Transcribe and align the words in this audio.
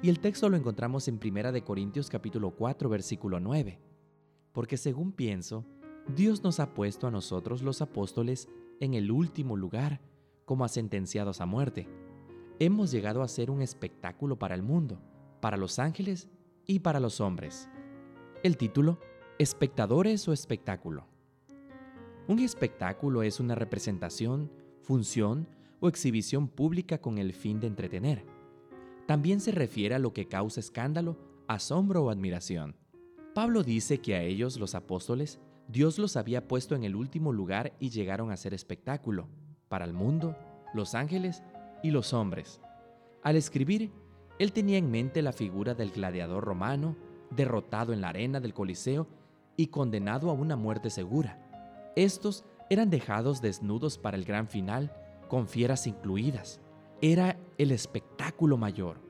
y 0.00 0.08
el 0.08 0.20
texto 0.20 0.48
lo 0.48 0.56
encontramos 0.56 1.08
en 1.08 1.18
1 1.22 1.50
de 1.50 1.64
Corintios 1.64 2.08
capítulo 2.08 2.52
4 2.52 2.88
versículo 2.88 3.40
9. 3.40 3.80
Porque 4.52 4.76
según 4.76 5.10
pienso, 5.10 5.64
Dios 6.14 6.44
nos 6.44 6.60
ha 6.60 6.72
puesto 6.72 7.08
a 7.08 7.10
nosotros 7.10 7.62
los 7.62 7.82
apóstoles 7.82 8.48
en 8.78 8.94
el 8.94 9.10
último 9.10 9.56
lugar, 9.56 10.00
como 10.44 10.64
a 10.64 10.68
sentenciados 10.68 11.40
a 11.40 11.46
muerte. 11.46 11.88
Hemos 12.60 12.92
llegado 12.92 13.22
a 13.22 13.28
ser 13.28 13.50
un 13.50 13.60
espectáculo 13.60 14.38
para 14.38 14.54
el 14.54 14.62
mundo, 14.62 15.00
para 15.40 15.56
los 15.56 15.80
ángeles 15.80 16.28
y 16.64 16.78
para 16.78 17.00
los 17.00 17.20
hombres. 17.20 17.68
El 18.44 18.56
título, 18.56 19.00
espectadores 19.38 20.28
o 20.28 20.32
espectáculo. 20.32 21.06
Un 22.28 22.38
espectáculo 22.38 23.24
es 23.24 23.40
una 23.40 23.56
representación, 23.56 24.50
función 24.80 25.48
o 25.80 25.88
exhibición 25.88 26.46
pública 26.46 26.98
con 26.98 27.18
el 27.18 27.32
fin 27.32 27.58
de 27.58 27.66
entretener 27.66 28.37
también 29.08 29.40
se 29.40 29.52
refiere 29.52 29.94
a 29.94 29.98
lo 29.98 30.12
que 30.12 30.28
causa 30.28 30.60
escándalo, 30.60 31.16
asombro 31.46 32.04
o 32.04 32.10
admiración. 32.10 32.76
Pablo 33.34 33.62
dice 33.62 34.02
que 34.02 34.14
a 34.14 34.20
ellos, 34.20 34.58
los 34.58 34.74
apóstoles, 34.74 35.40
Dios 35.66 35.98
los 35.98 36.18
había 36.18 36.46
puesto 36.46 36.74
en 36.74 36.84
el 36.84 36.94
último 36.94 37.32
lugar 37.32 37.72
y 37.80 37.88
llegaron 37.88 38.30
a 38.30 38.36
ser 38.36 38.52
espectáculo 38.52 39.26
para 39.70 39.86
el 39.86 39.94
mundo, 39.94 40.36
los 40.74 40.94
ángeles 40.94 41.42
y 41.82 41.90
los 41.90 42.12
hombres. 42.12 42.60
Al 43.22 43.36
escribir, 43.36 43.90
él 44.38 44.52
tenía 44.52 44.76
en 44.76 44.90
mente 44.90 45.22
la 45.22 45.32
figura 45.32 45.72
del 45.72 45.90
gladiador 45.90 46.44
romano, 46.44 46.94
derrotado 47.30 47.94
en 47.94 48.02
la 48.02 48.10
arena 48.10 48.40
del 48.40 48.52
Coliseo 48.52 49.08
y 49.56 49.68
condenado 49.68 50.28
a 50.28 50.34
una 50.34 50.54
muerte 50.54 50.90
segura. 50.90 51.92
Estos 51.96 52.44
eran 52.68 52.90
dejados 52.90 53.40
desnudos 53.40 53.96
para 53.96 54.18
el 54.18 54.26
gran 54.26 54.48
final, 54.48 54.92
con 55.30 55.48
fieras 55.48 55.86
incluidas 55.86 56.60
era 57.00 57.38
el 57.58 57.70
espectáculo 57.70 58.56
mayor. 58.56 59.00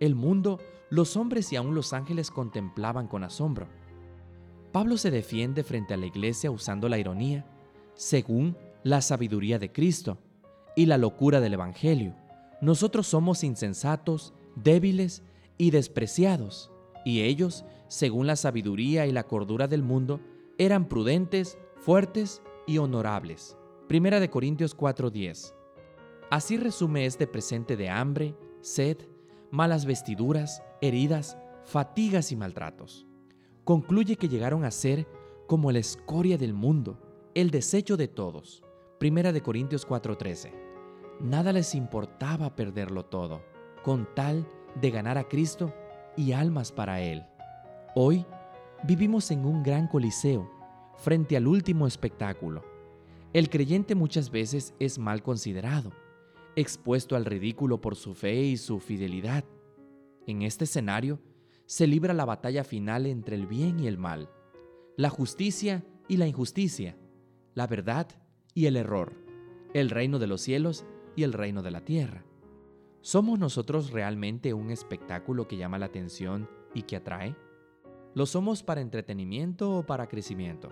El 0.00 0.14
mundo, 0.14 0.58
los 0.90 1.16
hombres 1.16 1.52
y 1.52 1.56
aún 1.56 1.74
los 1.74 1.92
ángeles 1.92 2.30
contemplaban 2.30 3.08
con 3.08 3.24
asombro. 3.24 3.68
Pablo 4.72 4.96
se 4.96 5.10
defiende 5.10 5.64
frente 5.64 5.94
a 5.94 5.96
la 5.96 6.06
iglesia 6.06 6.50
usando 6.50 6.88
la 6.88 6.98
ironía, 6.98 7.46
según 7.94 8.56
la 8.84 9.00
sabiduría 9.00 9.58
de 9.58 9.72
Cristo 9.72 10.18
y 10.76 10.86
la 10.86 10.98
locura 10.98 11.40
del 11.40 11.54
Evangelio. 11.54 12.14
Nosotros 12.60 13.06
somos 13.06 13.44
insensatos, 13.44 14.34
débiles 14.56 15.22
y 15.56 15.70
despreciados, 15.70 16.70
y 17.04 17.22
ellos, 17.22 17.64
según 17.88 18.26
la 18.26 18.36
sabiduría 18.36 19.06
y 19.06 19.12
la 19.12 19.24
cordura 19.24 19.66
del 19.68 19.82
mundo, 19.82 20.20
eran 20.58 20.88
prudentes, 20.88 21.58
fuertes 21.76 22.42
y 22.66 22.78
honorables. 22.78 23.56
Primera 23.88 24.20
de 24.20 24.28
Corintios 24.28 24.76
4:10. 24.76 25.57
Así 26.30 26.58
resume 26.58 27.06
este 27.06 27.26
presente 27.26 27.74
de 27.74 27.88
hambre, 27.88 28.34
sed, 28.60 28.98
malas 29.50 29.86
vestiduras, 29.86 30.62
heridas, 30.82 31.38
fatigas 31.64 32.32
y 32.32 32.36
maltratos. 32.36 33.06
Concluye 33.64 34.16
que 34.16 34.28
llegaron 34.28 34.64
a 34.64 34.70
ser 34.70 35.06
como 35.46 35.72
la 35.72 35.78
escoria 35.78 36.36
del 36.36 36.52
mundo, 36.52 36.98
el 37.34 37.50
desecho 37.50 37.96
de 37.96 38.08
todos. 38.08 38.62
Primera 38.98 39.32
de 39.32 39.40
Corintios 39.40 39.86
4:13. 39.86 40.52
Nada 41.18 41.50
les 41.50 41.74
importaba 41.74 42.54
perderlo 42.54 43.06
todo, 43.06 43.40
con 43.82 44.06
tal 44.14 44.46
de 44.74 44.90
ganar 44.90 45.16
a 45.16 45.28
Cristo 45.28 45.72
y 46.14 46.32
almas 46.32 46.72
para 46.72 47.00
Él. 47.00 47.24
Hoy 47.94 48.26
vivimos 48.84 49.30
en 49.30 49.46
un 49.46 49.62
gran 49.62 49.88
coliseo, 49.88 50.50
frente 50.98 51.38
al 51.38 51.46
último 51.46 51.86
espectáculo. 51.86 52.62
El 53.32 53.48
creyente 53.48 53.94
muchas 53.94 54.30
veces 54.30 54.74
es 54.78 54.98
mal 54.98 55.22
considerado 55.22 55.90
expuesto 56.60 57.14
al 57.14 57.24
ridículo 57.24 57.80
por 57.80 57.94
su 57.94 58.14
fe 58.14 58.42
y 58.42 58.56
su 58.56 58.80
fidelidad. 58.80 59.44
En 60.26 60.42
este 60.42 60.64
escenario 60.64 61.20
se 61.66 61.86
libra 61.86 62.14
la 62.14 62.24
batalla 62.24 62.64
final 62.64 63.06
entre 63.06 63.36
el 63.36 63.46
bien 63.46 63.78
y 63.78 63.86
el 63.86 63.96
mal, 63.96 64.28
la 64.96 65.08
justicia 65.08 65.84
y 66.08 66.16
la 66.16 66.26
injusticia, 66.26 66.96
la 67.54 67.68
verdad 67.68 68.08
y 68.54 68.66
el 68.66 68.76
error, 68.76 69.12
el 69.72 69.88
reino 69.88 70.18
de 70.18 70.26
los 70.26 70.40
cielos 70.40 70.84
y 71.14 71.22
el 71.22 71.32
reino 71.32 71.62
de 71.62 71.70
la 71.70 71.84
tierra. 71.84 72.24
¿Somos 73.02 73.38
nosotros 73.38 73.92
realmente 73.92 74.52
un 74.52 74.72
espectáculo 74.72 75.46
que 75.46 75.56
llama 75.56 75.78
la 75.78 75.86
atención 75.86 76.48
y 76.74 76.82
que 76.82 76.96
atrae? 76.96 77.36
¿Lo 78.14 78.26
somos 78.26 78.64
para 78.64 78.80
entretenimiento 78.80 79.70
o 79.70 79.86
para 79.86 80.08
crecimiento? 80.08 80.70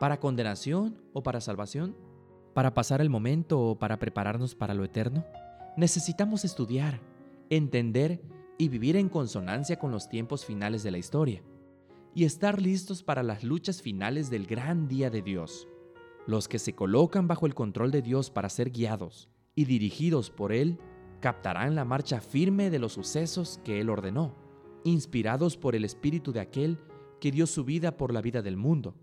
¿Para 0.00 0.18
condenación 0.18 1.00
o 1.12 1.22
para 1.22 1.40
salvación? 1.40 2.09
Para 2.54 2.74
pasar 2.74 3.00
el 3.00 3.10
momento 3.10 3.60
o 3.60 3.78
para 3.78 3.98
prepararnos 3.98 4.54
para 4.54 4.74
lo 4.74 4.84
eterno? 4.84 5.24
Necesitamos 5.76 6.44
estudiar, 6.44 7.00
entender 7.48 8.20
y 8.58 8.68
vivir 8.68 8.96
en 8.96 9.08
consonancia 9.08 9.78
con 9.78 9.90
los 9.90 10.08
tiempos 10.08 10.44
finales 10.44 10.82
de 10.82 10.90
la 10.90 10.98
historia 10.98 11.42
y 12.14 12.24
estar 12.24 12.60
listos 12.60 13.02
para 13.02 13.22
las 13.22 13.44
luchas 13.44 13.82
finales 13.82 14.30
del 14.30 14.46
gran 14.46 14.88
día 14.88 15.10
de 15.10 15.22
Dios. 15.22 15.68
Los 16.26 16.48
que 16.48 16.58
se 16.58 16.74
colocan 16.74 17.28
bajo 17.28 17.46
el 17.46 17.54
control 17.54 17.90
de 17.90 18.02
Dios 18.02 18.30
para 18.30 18.48
ser 18.48 18.70
guiados 18.70 19.28
y 19.54 19.64
dirigidos 19.64 20.30
por 20.30 20.52
Él 20.52 20.78
captarán 21.20 21.74
la 21.74 21.84
marcha 21.84 22.20
firme 22.20 22.70
de 22.70 22.78
los 22.78 22.92
sucesos 22.92 23.60
que 23.64 23.80
Él 23.80 23.90
ordenó, 23.90 24.34
inspirados 24.84 25.56
por 25.56 25.74
el 25.74 25.84
espíritu 25.84 26.32
de 26.32 26.40
aquel 26.40 26.78
que 27.20 27.30
dio 27.30 27.46
su 27.46 27.64
vida 27.64 27.96
por 27.96 28.12
la 28.12 28.22
vida 28.22 28.42
del 28.42 28.56
mundo. 28.56 28.94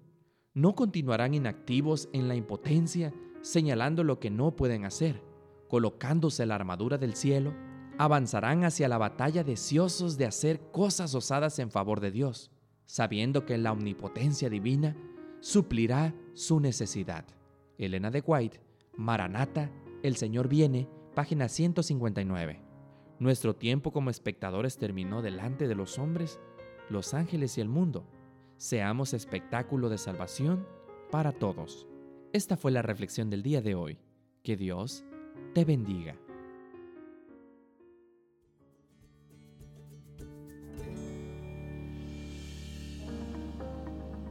No 0.57 0.73
continuarán 0.73 1.35
inactivos 1.35 2.09
en 2.13 2.27
la 2.27 2.33
impotencia 2.33 3.13
señalando 3.41 4.03
lo 4.03 4.19
que 4.19 4.31
no 4.31 4.55
pueden 4.55 4.85
hacer, 4.85 5.21
colocándose 5.67 6.47
la 6.47 6.55
armadura 6.55 6.97
del 6.97 7.13
cielo, 7.13 7.53
avanzarán 7.99 8.63
hacia 8.63 8.87
la 8.87 8.97
batalla 8.97 9.43
deseosos 9.43 10.17
de 10.17 10.25
hacer 10.25 10.71
cosas 10.71 11.13
osadas 11.13 11.59
en 11.59 11.69
favor 11.69 11.99
de 11.99 12.09
Dios, 12.09 12.49
sabiendo 12.87 13.45
que 13.45 13.55
la 13.59 13.71
omnipotencia 13.71 14.49
divina 14.49 14.97
suplirá 15.41 16.15
su 16.33 16.59
necesidad. 16.59 17.25
Elena 17.77 18.09
de 18.09 18.23
White, 18.25 18.59
Maranata, 18.95 19.69
El 20.01 20.15
Señor 20.15 20.47
viene, 20.47 20.89
página 21.13 21.49
159. 21.49 22.59
Nuestro 23.19 23.55
tiempo 23.55 23.91
como 23.91 24.09
espectadores 24.09 24.79
terminó 24.79 25.21
delante 25.21 25.67
de 25.67 25.75
los 25.75 25.99
hombres, 25.99 26.39
los 26.89 27.13
ángeles 27.13 27.59
y 27.59 27.61
el 27.61 27.69
mundo. 27.69 28.07
Seamos 28.57 29.13
espectáculo 29.13 29.87
de 29.87 29.99
salvación 29.99 30.67
para 31.11 31.31
todos. 31.31 31.87
Esta 32.33 32.57
fue 32.57 32.71
la 32.71 32.81
reflexión 32.81 33.29
del 33.29 33.43
día 33.43 33.61
de 33.61 33.75
hoy. 33.75 33.99
Que 34.41 34.57
Dios 34.57 35.05
te 35.53 35.63
bendiga. 35.63 36.15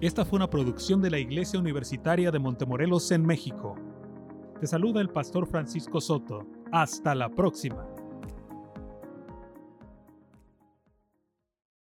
Esta 0.01 0.25
fue 0.25 0.39
una 0.39 0.51
producción 0.51 1.01
de 1.01 1.11
la 1.11 1.19
Iglesia 1.19 1.61
Universitaria 1.61 2.33
de 2.33 2.39
Montemorelos 2.41 3.11
en 3.13 3.25
México. 3.25 3.77
Te 4.61 4.67
saluda 4.67 5.01
el 5.01 5.09
pastor 5.09 5.47
Francisco 5.47 6.01
Soto. 6.01 6.45
Hasta 6.73 7.15
la 7.15 7.29
próxima. 7.29 7.96